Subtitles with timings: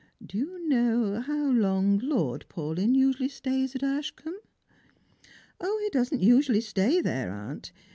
[0.25, 4.39] Do you know how long Lord Paulyn usually .stays at Ashcombe?
[5.61, 7.71] ""He doesn't usually stay there, aunt.